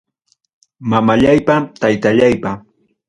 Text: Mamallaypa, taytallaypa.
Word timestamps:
Mamallaypa, 0.93 1.57
taytallaypa. 1.81 2.51